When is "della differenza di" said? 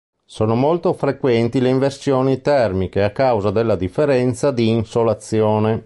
3.51-4.67